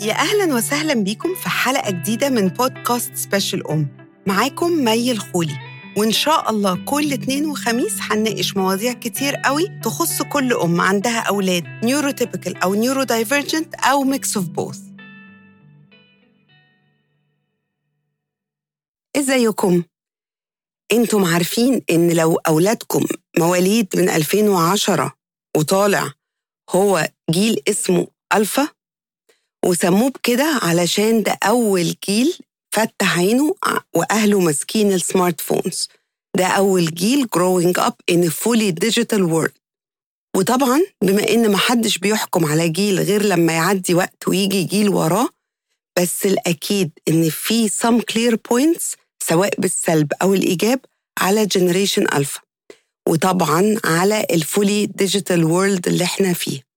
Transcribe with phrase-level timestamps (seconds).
[0.00, 3.88] يا أهلا وسهلا بيكم في حلقة جديدة من بودكاست Special أم.
[4.26, 5.58] معاكم مي الخولي.
[5.96, 11.64] وإن شاء الله كل اتنين وخميس هنناقش مواضيع كتير قوي تخص كل أم عندها أولاد
[11.84, 14.78] neurotypical أو neurodivergent أو mix of both
[19.16, 19.82] إزيكم؟
[20.92, 23.04] أنتم عارفين إن لو أولادكم
[23.38, 25.12] مواليد من 2010
[25.56, 26.12] وطالع
[26.70, 28.68] هو جيل اسمه ألفا؟
[29.64, 32.38] وسموه بكده علشان ده أول جيل
[32.70, 33.54] فتح عينه
[33.94, 35.88] وأهله ماسكين ال smartphones.
[36.36, 39.52] ده أول جيل growing up in a fully digital world.
[40.36, 45.28] وطبعا بما إن محدش بيحكم على جيل غير لما يعدي وقت ويجي جيل وراه
[45.98, 50.80] بس الأكيد إن في some clear points سواء بالسلب أو الإيجاب
[51.18, 52.40] على generation Alpha
[53.08, 56.67] وطبعا على ال fully digital world اللي إحنا فيه.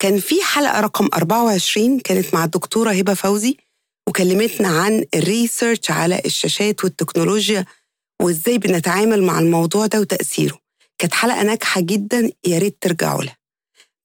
[0.00, 3.56] كان في حلقة رقم 24 كانت مع الدكتورة هبة فوزي
[4.08, 7.64] وكلمتنا عن ال research على الشاشات والتكنولوجيا
[8.22, 10.58] وإزاي بنتعامل مع الموضوع ده وتأثيره.
[10.98, 13.36] كانت حلقة ناجحة جدا يا ريت ترجعوا لها.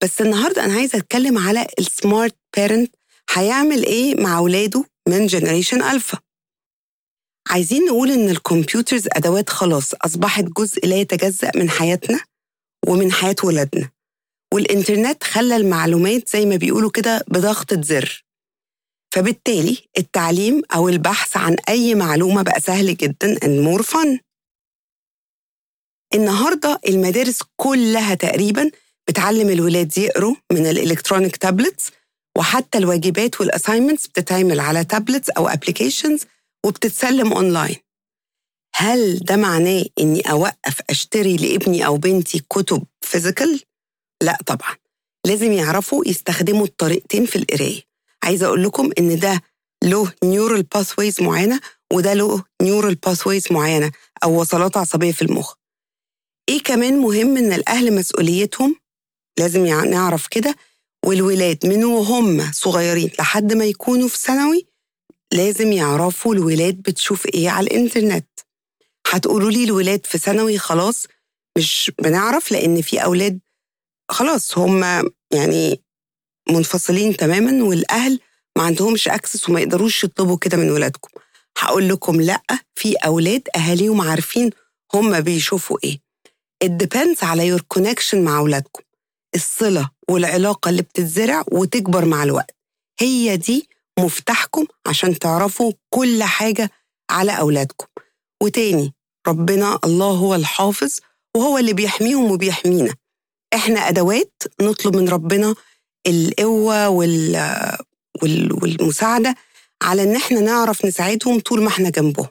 [0.04, 2.96] بس النهاردة أنا عايزة أتكلم على ال smart parent
[3.34, 6.18] هيعمل إيه مع أولاده من generation Alpha
[7.50, 12.20] عايزين نقول إن ال computers أدوات خلاص أصبحت جزء لا يتجزأ من حياتنا
[12.88, 13.90] ومن حياة ولادنا.
[14.54, 18.26] والإنترنت خلى المعلومات زي ما بيقولوا كده بضغطة زر.
[19.14, 24.20] فبالتالي التعليم أو البحث عن أي معلومة بقى سهل جدا and more fun.
[26.14, 28.72] النهاردة المدارس كلها تقريبا
[29.08, 31.92] بتعلم الولاد يقروا من ال electronic tablets
[32.38, 36.26] وحتى الواجبات وال assignments بتتعمل على tablets أو applications
[36.66, 37.76] وبتتسلم أونلاين
[38.76, 43.62] هل ده معناه إني أوقف أشتري لابني أو بنتي كتب physical؟
[44.24, 44.76] لا طبعا.
[45.26, 47.82] لازم يعرفوا يستخدموا الطريقتين في القراية.
[48.24, 49.42] عايزة أقول لكم إن ده
[49.84, 51.60] له neural pathways معينة
[51.94, 53.92] وده له neural pathways معينة
[54.24, 55.54] أو وصلات عصبية في المخ.
[56.50, 58.76] إيه كمان مهم إن الأهل مسؤوليتهم؟
[59.40, 60.56] لازم نعرف كده.
[61.06, 64.68] والولاد من وهم صغيرين لحد ما يكونوا في ثانوي
[65.34, 68.28] لازم يعرفوا الولاد بتشوف إيه على الإنترنت.
[69.08, 71.06] هتقولوا لي الولاد في ثانوي خلاص؟
[71.58, 73.40] مش بنعرف لأن في أولاد
[74.10, 74.84] خلاص هم
[75.34, 75.82] يعني
[76.50, 78.20] منفصلين تماما والأهل
[78.58, 81.10] ما عندهمش أكسس وما يقدروش يطلبوا كده من ولادكم.
[81.58, 82.42] هقول لكم لأ
[82.76, 84.50] في أولاد أهاليهم عارفين
[84.94, 86.00] هم بيشوفوا إيه.
[86.66, 88.84] It depends على your connection مع أولادكم
[89.36, 92.56] الصلة والعلاقة اللي بتتزرع وتكبر مع الوقت.
[93.00, 96.72] هي دي مفتاحكم عشان تعرفوا كل حاجة
[97.10, 97.88] على أولادكم.
[98.44, 98.94] وتاني
[99.28, 101.00] ربنا الله هو الحافظ
[101.38, 102.94] وهو اللي بيحميهم وبيحمينا.
[103.56, 105.56] إحنا أدوات نطلب من ربنا
[106.08, 107.36] القوة وال...
[108.24, 108.54] وال...
[108.54, 109.36] والمساعدة
[109.82, 112.28] على إن إحنا نعرف نساعدهم طول ما إحنا جنبهم.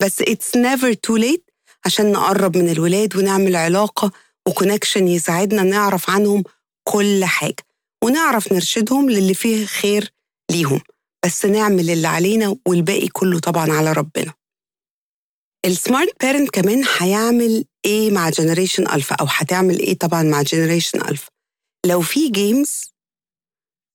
[0.00, 1.48] بس it's never too late
[1.86, 4.12] عشان نقرب من الولاد ونعمل علاقة
[4.48, 6.44] وكونكشن يساعدنا نعرف عنهم
[6.84, 7.66] كل حاجة
[8.04, 10.12] ونعرف نرشدهم للي فيه خير
[10.50, 10.80] ليهم.
[11.24, 14.32] بس نعمل اللي علينا والباقي كله طبعا على ربنا.
[15.66, 21.00] ال smart parent كمان هيعمل إيه مع generation alpha أو هتعمل إيه طبعا مع generation
[21.00, 21.30] alpha
[21.86, 22.94] لو في games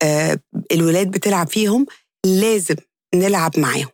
[0.03, 0.39] آه
[0.71, 1.85] الولاد بتلعب فيهم
[2.25, 2.75] لازم
[3.15, 3.89] نلعب معاهم.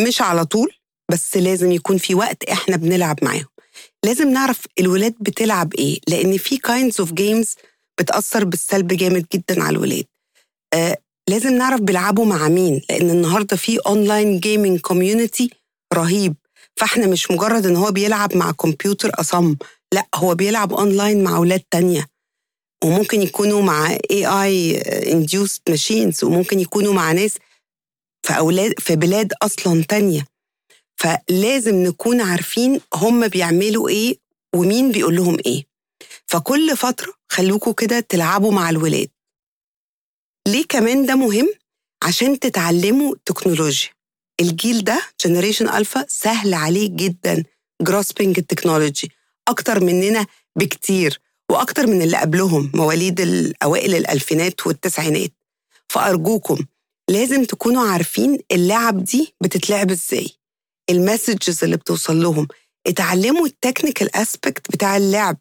[0.00, 0.72] مش على طول
[1.12, 3.46] بس لازم يكون في وقت إحنا بنلعب معاهم.
[4.04, 7.54] لازم نعرف الولاد بتلعب إيه لأن في kinds of games
[8.00, 10.04] بتأثر بالسلب جامد جدا على الولاد.
[10.74, 10.98] آه
[11.28, 15.50] لازم نعرف بيلعبوا مع مين لأن النهارده في online gaming community
[15.94, 16.34] رهيب.
[16.76, 19.56] فاحنا مش مجرد ان هو بيلعب مع كمبيوتر أصم
[19.94, 22.06] لا هو بيلعب اونلاين مع أولاد تانية.
[22.84, 27.38] وممكن يكونوا مع AI induced machines وممكن يكونوا مع ناس
[28.26, 30.26] في أولاد في بلاد أصلا تانية.
[30.96, 34.16] فلازم نكون عارفين هم بيعملوا إيه
[34.54, 35.64] ومين بيقول لهم إيه.
[36.26, 39.08] فكل فترة خلوكوا كده تلعبوا مع الولاد.
[40.48, 41.48] ليه كمان ده مهم؟
[42.02, 43.88] عشان تتعلموا تكنولوجيا.
[44.40, 47.44] الجيل ده generation alpha سهل عليه جدا
[47.82, 49.10] grasping ال technology
[49.48, 50.26] أكتر مننا
[50.56, 51.20] بكتير
[51.50, 55.30] وأكتر من اللي قبلهم مواليد الأوائل الألفينات والتسعينات.
[55.88, 56.58] فأرجوكم
[57.10, 60.28] لازم تكونوا عارفين اللعب دي بتتلعب إزاي.
[60.90, 62.48] ال messages اللي بتوصل لهم
[62.86, 65.36] اتعلموا ال technical aspect بتاع اللعب.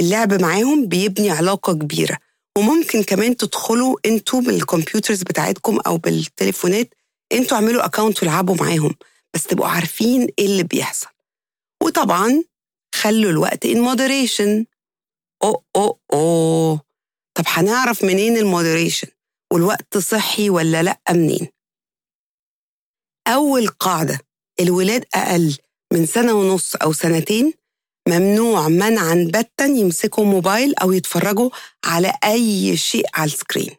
[0.00, 2.18] اللعب معاهم بيبني علاقة كبيرة.
[2.58, 6.94] وممكن كمان تدخلوا أنتوا بال computers بتاعتكم أو بالتليفونات
[7.32, 8.94] أنتوا اعملوا account والعبوا معاهم
[9.34, 11.08] بس تبقوا عارفين إيه اللي بيحصل.
[11.82, 12.42] وطبعا
[12.94, 14.64] خلوا الوقت in moderation.
[15.44, 16.78] أو أو أو.
[17.34, 19.08] طب هنعرف منين ال moderation
[19.52, 21.48] والوقت صحي ولا لأ؟ منين؟
[23.28, 24.18] أول قاعدة
[24.60, 25.56] الولاد أقل
[25.92, 27.52] من سنة ونص أو سنتين
[28.08, 31.50] ممنوع منعا باتا يمسكوا موبايل أو يتفرجوا
[31.84, 33.76] على أي شيء على ال screen.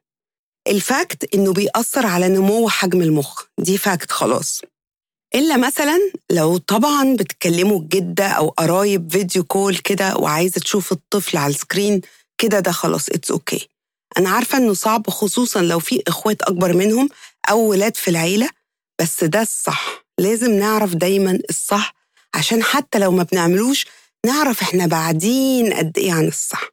[0.68, 3.44] ال fact إنه بيأثر على نمو حجم المخ.
[3.58, 4.62] دي fact خلاص.
[5.36, 11.54] إلا مثلا لو طبعا بتكلموا الجدة أو قرايب video call كده وعايزة تشوف الطفل على
[11.54, 12.02] ال screen
[12.38, 13.68] كده ده خلاص it's okay okay.
[14.18, 17.10] أنا عارفة إنه صعب خصوصا لو في إخوات أكبر منهم
[17.50, 18.50] أو ولاد في العيلة
[19.02, 20.04] بس ده الصح.
[20.20, 21.94] لازم نعرف دايما الصح
[22.34, 23.86] عشان حتى لو ما بنعملوش
[24.26, 26.73] نعرف إحنا بعدين قد إيه عن الصح.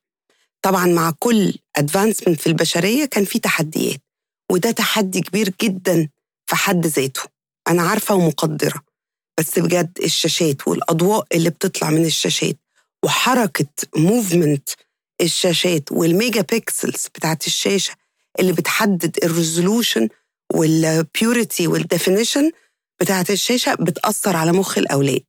[0.63, 4.01] طبعا مع كل advancement في البشرية كان في تحديات
[4.53, 6.09] وده تحدي كبير جدا
[6.47, 7.23] في حد ذاته
[7.69, 8.83] أنا عارفة ومقدرة.
[9.39, 12.57] بس بجد الشاشات والأضواء اللي بتطلع من الشاشات
[13.05, 13.67] وحركة
[13.97, 14.69] movement
[15.21, 17.95] الشاشات وال mega pixels بتاعت الشاشة
[18.41, 20.09] اللي بتحدد ال resolution
[20.53, 22.51] وال purity وال definition
[23.01, 25.21] بتاعت الشاشة بتأثر على مخ الأولاد.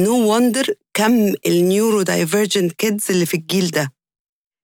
[0.00, 3.92] no no wonder كم ال neurodivergent kids اللي في الجيل ده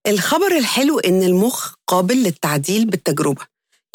[0.09, 3.47] الخبر الحلو إن المخ قابل للتعديل بالتجربة.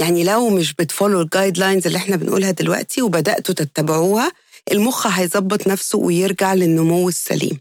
[0.01, 4.31] يعني لو مش بت follow ال guidelines اللي إحنا بنقولها دلوقتي وبدأتوا تتبعوها
[4.71, 7.60] المخ هيظبط نفسه ويرجع للنمو السليم.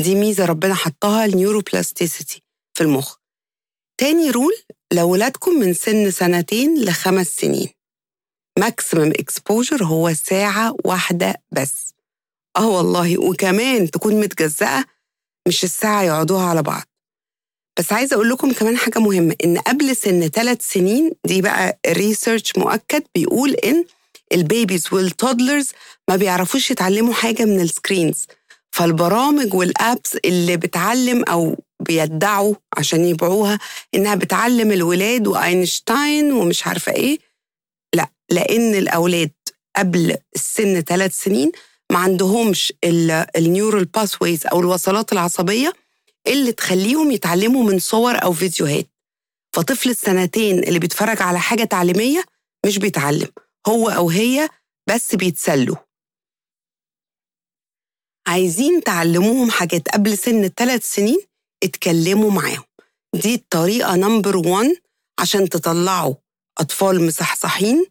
[0.00, 2.42] دي ميزة ربنا حطها ال neuroplasticity
[2.74, 3.16] في المخ.
[3.98, 4.52] تاني rule
[4.92, 7.68] لأولادكم من سن سنتين لخمس سنين.
[8.58, 11.94] maximum exposure هو ساعة واحدة بس.
[12.56, 14.84] آه والله وكمان تكون متجزأة
[15.48, 16.82] مش الساعة يقعدوها على بعض.
[17.78, 22.52] بس عايزة أقول لكم كمان حاجة مهمة إن قبل سن ثلاث سنين دي بقى research
[22.56, 23.84] مؤكد بيقول إن
[24.32, 25.68] ال babies وال toddlers
[26.08, 28.26] ما بيعرفوش يتعلموا حاجة من ال screens
[28.70, 33.58] فالبرامج وال apps اللي بتعلم أو بيدّعوا عشان يبيعوها
[33.94, 37.18] إنها بتعلم الولاد وأينشتاين ومش عارفة إيه
[37.94, 39.30] لا لأن الأولاد
[39.76, 41.52] قبل السن ثلاث سنين
[41.92, 42.72] ما عندهمش
[43.36, 45.72] ال neural pathways أو الوصلات العصبية
[46.26, 48.86] اللي تخليهم يتعلموا من صور أو فيديوهات.
[49.52, 52.24] فطفل السنتين اللي بيتفرج على حاجة تعليمية
[52.66, 53.28] مش بيتعلم
[53.68, 54.48] هو أو هي
[54.88, 55.76] بس بيتسلوا.
[58.26, 61.18] عايزين تعلموهم حاجات قبل سن الثلاث سنين
[61.62, 62.64] اتكلموا معاهم.
[63.14, 64.76] دي الطريقة نمبر 1
[65.20, 66.14] عشان تطلعوا
[66.58, 67.86] أطفال مصحصحين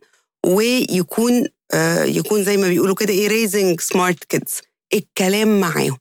[0.45, 4.61] ويكون آه يكون زي ما بيقولوا كده إيه raising smart kids.
[4.93, 5.97] الكلام معاهم.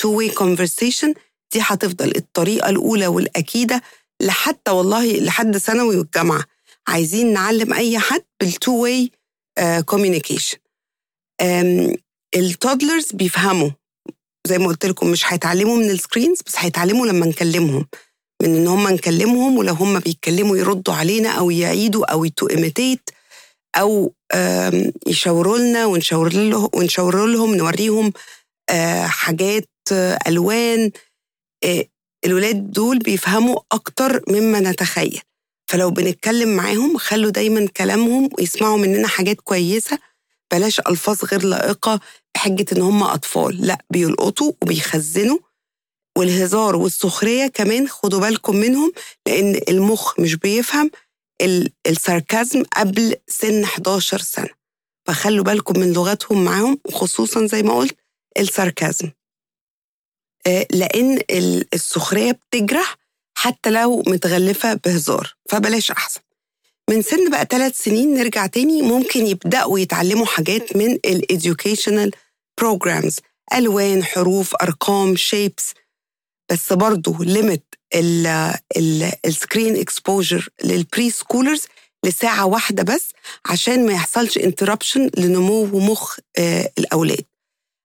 [0.00, 1.14] Two way conversation
[1.54, 3.82] دي هتفضل الطريقة الأولى والأكيدة
[4.22, 6.44] لحتى والله لحد ثانوي والجامعة.
[6.88, 9.10] عايزين نعلم أي حد بال two way
[9.84, 10.58] communication
[12.36, 13.70] ال toddlers بيفهموا.
[14.46, 17.86] زي ما قلت لكم مش هيتعلموا من ال screens بس هيتعلموا لما نكلمهم.
[18.42, 23.10] من إن هم نكلمهم ولو هم بيتكلموا يردوا علينا أو يعيدوا أو to imitate
[23.76, 24.14] أو
[25.06, 28.12] يشاوروا لنا ونشاور لهم ونشاور لهم نوريهم
[29.04, 29.68] حاجات
[30.26, 30.90] ألوان
[32.24, 35.20] الولاد دول بيفهموا أكتر مما نتخيل.
[35.70, 39.98] فلو بنتكلم معاهم خلوا دايما كلامهم ويسمعوا مننا حاجات كويسة.
[40.52, 42.00] بلاش ألفاظ غير لائقة
[42.34, 43.66] بحجة إن هم أطفال.
[43.66, 45.38] لا بيلقطوا وبيخزنوا.
[46.18, 48.92] والهزار والسخرية كمان خدوا بالكم منهم
[49.26, 50.90] لأن المخ مش بيفهم
[51.86, 54.48] الساركازم قبل سن 11 سنة.
[55.06, 57.96] فخلوا بالكم من لغتهم معاهم وخصوصا زي ما قلت
[58.38, 59.10] ال sarcasm.
[60.72, 61.20] لأن
[61.74, 62.96] السخرية بتجرح
[63.34, 65.34] حتى لو متغلفة بهزار.
[65.50, 66.20] فبلاش أحسن.
[66.90, 72.10] من سن بقى ثلاث سنين نرجع تاني ممكن يبدأوا يتعلموا حاجات من ال educational
[72.60, 73.20] programs
[73.54, 75.74] ألوان حروف أرقام shapes
[76.52, 77.64] بس برضه limit
[79.26, 81.62] ال screen exposure لل preschoolers
[82.04, 83.08] لساعة واحدة بس
[83.46, 87.24] عشان ما يحصلش interruption لنمو مخ آه الأولاد.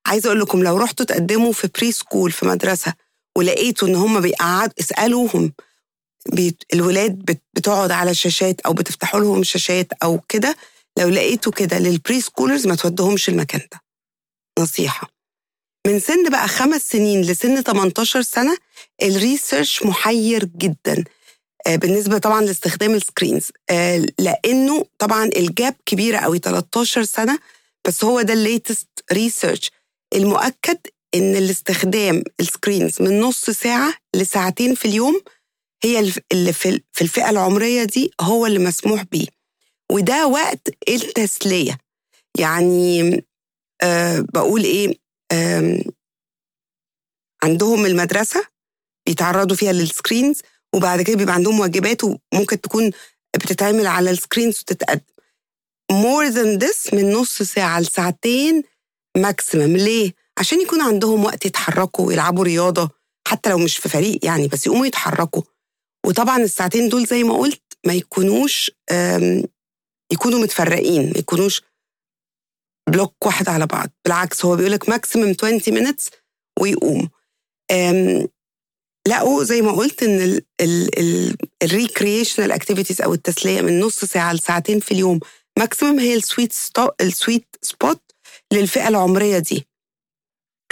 [0.09, 2.93] عايزة أقول لكم لو رحتوا تقدموا في preschool في مدرسة
[3.37, 5.53] ولقيتوا إن هم بيقعدوا اسألوهم
[6.33, 10.55] بيت الولاد بتقعد على الشاشات أو بتفتحوا لهم شاشات أو كده
[10.99, 13.81] لو لقيتوا كده لل preschoolers ما تودهمش المكان ده.
[14.59, 15.09] نصيحة.
[15.87, 18.57] من سن بقى خمس سنين لسن 18 سنة
[19.03, 21.03] ال research محير جدا.
[21.67, 23.51] بالنسبة طبعا لاستخدام ال screens
[24.19, 27.39] لأنه طبعا ال gap كبيرة قوي 13 سنة
[27.87, 29.71] بس هو ده ال latest research
[30.13, 30.77] المؤكد
[31.15, 35.21] إن الاستخدام ال screens من نص ساعة لساعتين في اليوم
[35.83, 39.27] هي اللي في الفئة العمرية دي هو اللي مسموح بيه.
[39.91, 41.77] وده وقت التسلية.
[42.39, 43.23] يعني
[43.81, 44.95] أه بقول إيه
[45.31, 45.83] أه
[47.43, 48.47] عندهم المدرسة
[49.05, 50.41] بيتعرضوا فيها لل screens
[50.75, 52.91] وبعد كده بيبقى عندهم واجبات وممكن تكون
[53.35, 55.01] بتتعمل على ال screens وتتقدم.
[55.91, 58.63] More than this من نص ساعة لساعتين
[59.17, 62.89] maximum ليه؟ عشان يكون عندهم وقت يتحركوا ويلعبوا رياضة
[63.27, 65.41] حتى لو مش في فريق يعني بس يقوموا يتحركوا.
[66.05, 68.71] وطبعا الساعتين دول زي ما قلت ما يكونوش
[70.11, 71.61] يكونوا متفرقين ما يكونوش
[72.89, 73.89] block واحد على بعض.
[74.05, 76.09] بالعكس هو بيقول لك maximum 20 minutes
[76.59, 77.09] ويقوم.
[79.07, 80.41] لقوا زي ما قلت إن
[81.63, 85.19] ال recreational activities أو التسلية من نص ساعة لساعتين في اليوم
[85.59, 86.53] maximum هي ال sweet
[87.01, 88.08] ال sweet spot
[88.53, 89.67] للفئة العمرية دي.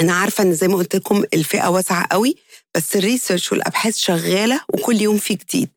[0.02, 2.36] أنا عارفة إن زي ما قلت لكم الفئة واسعة قوي
[2.76, 5.70] بس ال research والأبحاث شغالة وكل يوم في جديد.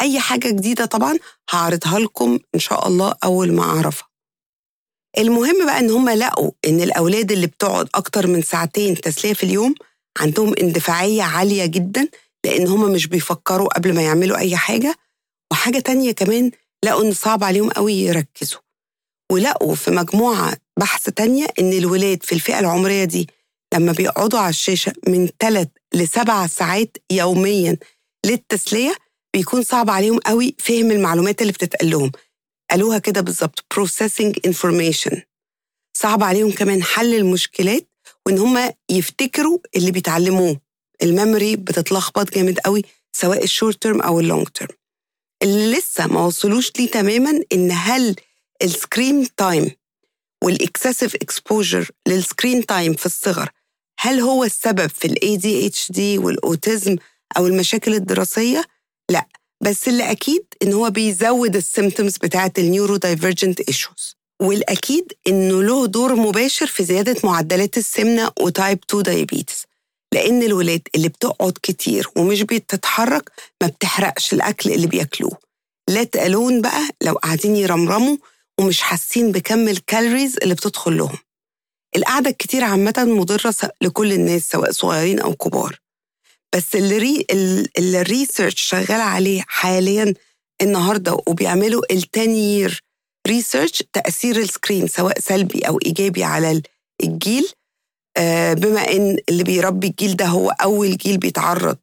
[0.00, 1.18] أي حاجة جديدة طبعا
[1.50, 4.08] هعرضها لكم إن شاء الله أول ما أعرفها.
[5.18, 9.74] المهم بقى إن هم لقوا إن الأولاد اللي بتقعد أكتر من ساعتين تسلية في اليوم
[10.20, 12.08] عندهم اندفاعية عالية جدا
[12.44, 14.96] لأن هم مش بيفكروا قبل ما يعملوا أي حاجة.
[15.52, 16.50] وحاجة تانية كمان
[16.84, 18.60] لقوا إن صعب عليهم قوي يركزوا.
[19.32, 23.28] ولقوا في مجموعة بحث تانية إن الولاد في الفئة العمرية دي
[23.74, 27.76] لما بيقعدوا على الشاشة من ثلاث لسبع ساعات يوميا
[28.26, 28.94] للتسلية
[29.34, 32.12] بيكون صعب عليهم قوي فهم المعلومات اللي بتتقال لهم.
[32.70, 35.20] قالوها كده بالظبط processing information.
[35.96, 37.88] صعب عليهم كمان حل المشكلات
[38.26, 40.60] وإن هم يفتكروا اللي بيتعلموه.
[41.02, 42.82] ال memory بتتلخبط جامد قوي
[43.12, 44.68] سواء ال short term أو ال long term
[45.42, 48.16] اللي لسه ما وصلوش ليه تماما إن هل
[48.62, 49.70] ال screen time
[50.44, 53.50] وال excessive exposure لل screen time في الصغر.
[54.00, 56.96] هل هو السبب في ال ADHD وال autism
[57.36, 58.64] أو المشاكل الدراسية؟
[59.10, 59.26] لا
[59.60, 65.86] بس اللي أكيد إن هو بيزود ال symptoms بتاعة ال neurodivergent issues والأكيد إنه له
[65.86, 69.64] دور مباشر في زيادة معدلات السمنة و type 2 diabetes
[70.14, 73.30] لأن الولاد اللي بتقعد كتير ومش بتتحرك
[73.62, 75.38] ما بتحرقش الأكل اللي بياكلوه.
[75.88, 78.16] let alone بقى لو قاعدين يرمرموا
[78.60, 81.18] ومش حاسين بكم ال calories اللي بتدخل لهم.
[81.96, 85.78] القعدة الكتير عامة مضرة لكل الناس سواء صغيرين أو كبار.
[86.54, 87.26] بس اللي,
[87.78, 90.14] ال research شغال عليه حاليا
[90.62, 92.82] النهاردة وبيعملوا ال ten-year
[93.26, 96.62] research تأثير ال screen سواء سلبي أو إيجابي على
[97.02, 97.48] الجيل
[98.52, 101.76] بما إن اللي بيربي الجيل ده هو أول جيل بيتعرض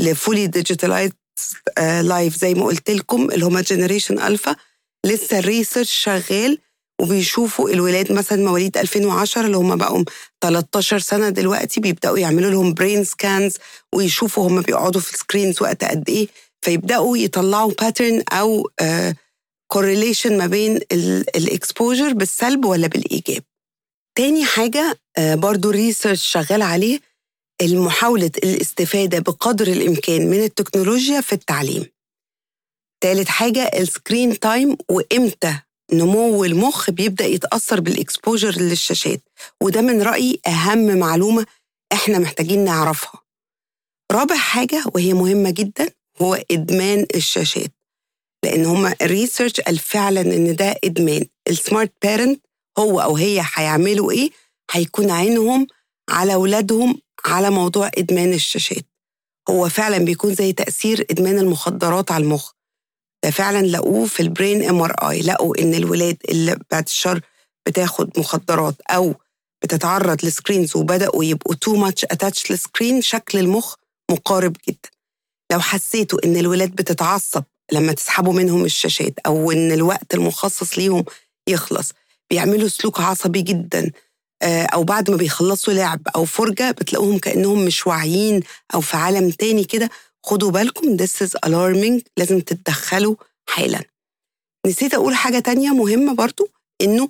[0.00, 1.10] ل fully digitalized
[2.02, 4.56] life زي ما قلت لكم اللي هما generation Alpha
[5.06, 6.58] لسه ال research شغال
[7.00, 10.04] وبيشوفوا الولاد مثلا مواليد 2010 اللي هم بقوا
[10.40, 13.56] 13 سنة دلوقتي بيبدأوا يعملوا لهم brain scans
[13.94, 16.28] ويشوفوا هم بيقعدوا في ال screens وقت قد إيه
[16.64, 18.70] فيبدأوا يطلعوا pattern أو
[19.72, 20.76] correlation ما بين
[21.36, 23.42] ال exposure بالسلب ولا بالإيجاب.
[24.18, 27.00] تاني حاجة برضو ال research شغال عليه
[27.62, 31.86] المحاولة الاستفادة بقدر الإمكان من التكنولوجيا في التعليم.
[33.02, 35.58] تالت حاجة ال screen time وإمتى
[35.92, 39.22] نمو المخ بيبدأ يتأثر بال exposure للشاشات.
[39.62, 41.46] وده من رأيي أهم معلومة
[41.92, 43.20] إحنا محتاجين نعرفها.
[44.12, 45.90] رابع حاجة وهي مهمة جدا
[46.22, 47.72] هو إدمان الشاشات.
[48.44, 51.24] لأن هما ال research قال فعلا إن ده إدمان.
[51.48, 52.44] ال smart parent
[52.78, 54.30] هو أو هي هيعملوا إيه؟
[54.70, 55.66] هيكون عينهم
[56.10, 58.84] على أولادهم على موضوع إدمان الشاشات.
[59.50, 62.52] هو فعلا بيكون زي تأثير إدمان المخدرات على المخ.
[63.30, 67.20] فعلا لقوه في ال brain MRI لقوا إن الولاد اللي بعد الشر
[67.66, 69.14] بتاخد مخدرات أو
[69.62, 73.74] بتتعرض ل screens وبدأوا يبقوا too much attached ل screen شكل المخ
[74.10, 74.88] مقارب جدا.
[75.52, 81.04] لو حسيتوا إن الولاد بتتعصب لما تسحبوا منهم الشاشات أو إن الوقت المخصص ليهم
[81.48, 81.92] يخلص
[82.30, 83.90] بيعملوا سلوك عصبي جدا
[84.42, 88.40] أو بعد ما بيخلصوا لعب أو فرجة بتلاقوهم كأنهم مش واعيين
[88.74, 89.90] أو في عالم تاني كده
[90.26, 92.02] خدوا بالكم this is alarming.
[92.16, 93.16] لازم تتدخلوا
[93.48, 93.84] حالا.
[94.66, 96.48] نسيت أقول حاجة تانية مهمة برضو
[96.80, 97.08] إنه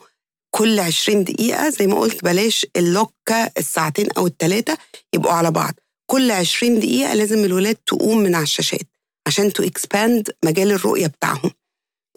[0.50, 4.78] كل 20 دقيقة زي ما قلت بلاش البلوكة الساعتين أو الثلاثة
[5.14, 5.74] يبقوا على بعض.
[6.10, 8.86] كل 20 دقيقة لازم الولاد تقوم من على الشاشات
[9.26, 11.50] عشان to expand مجال الرؤية بتاعهم.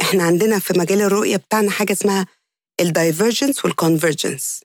[0.02, 2.26] إحنا عندنا في مجال الرؤية بتاعنا حاجة اسمها
[2.80, 4.62] ال divergence وال convergence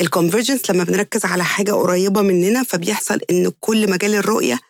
[0.00, 4.60] ال convergence لما بنركز على حاجة قريبة مننا فبيحصل إن كل مجال الرؤية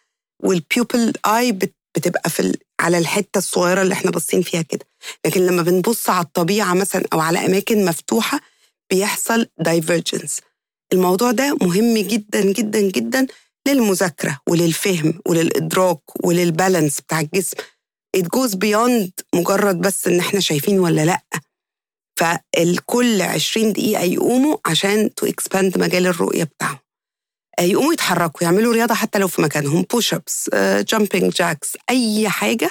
[0.42, 1.52] وال pupil eye
[1.96, 4.86] بتبقى في على الحتة الصغيرة اللي إحنا باصين فيها كده.
[5.26, 8.40] لكن لما بنبص على الطبيعة مثلا أو على أماكن مفتوحة
[8.90, 10.40] بيحصل divergence
[10.92, 13.26] الموضوع ده مهم جدا جدا جدا
[13.68, 17.56] للمذاكرة وللفهم وللإدراك ولل balance بتاع الجسم.
[18.16, 21.20] It goes beyond مجرد بس إن إحنا شايفين ولا لأ.
[22.16, 26.78] فالكل 20 دقيقة يقوموا عشان to expand مجال الرؤية بتاعهم.
[27.60, 30.50] يقوموا يتحركوا يعملوا رياضة حتى لو في مكانهم push ups
[30.90, 32.70] jumping jacks أي حاجة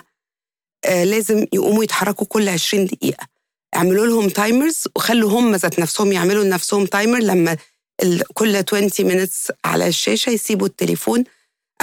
[0.85, 3.27] آه لازم يقوموا يتحركوا كل 20 دقيقة.
[3.75, 7.57] اعملوا لهم timers وخلوا هم ذات نفسهم يعملوا لنفسهم timer لما
[8.33, 11.23] كل 20 minutes على الشاشة يسيبوا التليفون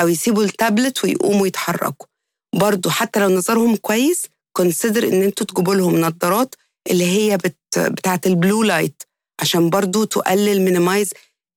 [0.00, 2.06] أو يسيبوا التابلت ويقوموا يتحركوا.
[2.54, 6.54] برضو حتى لو نظرهم كويس consider إن أنتوا تجيبوا لهم نظارات
[6.90, 9.02] اللي هي بت بتاعة ال blue light
[9.40, 11.10] عشان برضو تقلل minimize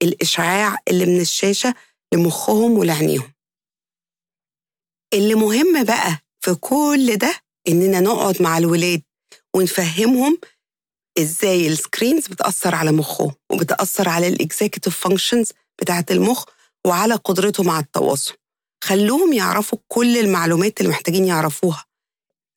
[0.04, 1.75] الإشعاع اللي من الشاشة
[2.13, 3.34] لمخهم ولعينيهم.
[5.13, 7.36] اللي مهم بقى في كل ده
[7.68, 9.01] إننا نقعد مع الولاد
[9.54, 10.38] ونفهمهم
[11.20, 15.51] إزاي ال screens بتأثر على مخهم وبتأثر على ال executive functions
[15.82, 16.46] بتاعة المخ
[16.88, 18.36] وعلى قدرتهم على التواصل.
[18.84, 21.86] خلوهم يعرفوا كل المعلومات اللي محتاجين يعرفوها.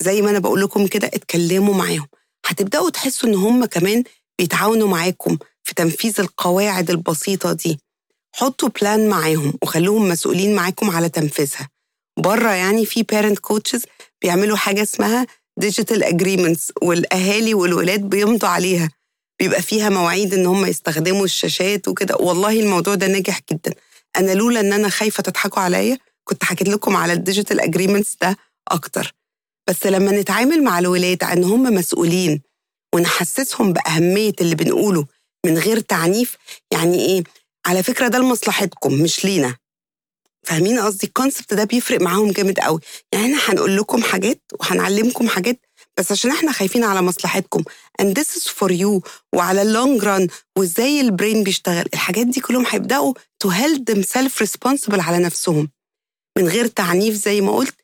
[0.02, 2.08] زي ما أنا بقول لكم كده اتكلموا معاهم.
[2.46, 4.04] هتبدأوا تحسوا إن هم كمان
[4.38, 5.38] بيتعاونوا معاكم
[5.70, 7.78] في تنفيذ القواعد البسيطة دي.
[8.34, 11.68] حطوا plan معاهم وخلوهم مسؤولين معاكم على تنفيذها.
[12.18, 13.84] بره يعني في parent coaches
[14.22, 18.90] بيعملوا حاجة اسمها digital agreements والأهالي والولاد بيمضوا عليها.
[19.40, 22.16] بيبقى فيها مواعيد إن هم يستخدموا الشاشات وكده.
[22.16, 23.74] والله الموضوع ده ناجح جدا.
[24.16, 28.36] أنا لولا إن أنا خايفة تضحكوا عليا كنت حكيت لكم على ال digital agreements ده
[28.68, 29.14] أكتر.
[29.68, 32.42] بس لما نتعامل مع الولاد ان هم مسؤولين
[32.94, 35.06] ونحسسهم بأهمية اللي بنقوله
[35.46, 36.36] من غير تعنيف
[36.72, 37.22] يعني إيه؟
[37.66, 39.56] على فكرة ده لمصلحتكم مش لينا.
[40.46, 42.80] فاهمين قصدي؟ ال concept ده بيفرق معاهم جامد قوي.
[43.12, 45.60] يعني إحنا هنقول لكم حاجات وهنعلمكم حاجات
[45.98, 47.62] بس عشان إحنا خايفين على مصلحتكم.
[48.02, 49.00] And this is for you.
[49.34, 50.28] وعلى اللونج ران
[50.58, 51.84] وإزاي البرين بيشتغل.
[51.94, 55.70] الحاجات دي كلهم هيبدأوا to help them self responsible على نفسهم.
[56.38, 57.74] من غير تعنيف زي ما قلت.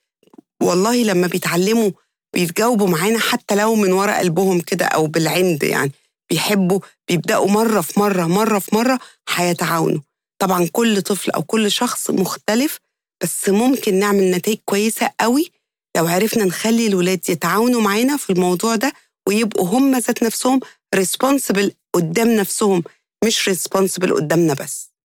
[0.62, 1.90] والله لما بيتعلموا
[2.34, 5.92] بيتجاوبوا معانا حتى لو من ورا قلبهم كده أو بالعند يعني.
[6.30, 8.98] بيحبوا بيبدأوا مرة في مرة مرة في مرة
[9.34, 10.00] هيتعاونوا.
[10.38, 12.78] طبعا كل طفل أو كل شخص مختلف
[13.22, 15.52] بس ممكن نعمل نتائج كويسة قوي
[15.96, 18.92] لو عرفنا نخلي الولاد يتعاونوا معانا في الموضوع ده
[19.28, 20.60] ويبقوا هم ذات نفسهم
[20.94, 22.82] responsible قدام نفسهم
[23.24, 24.95] مش responsible قدامنا بس.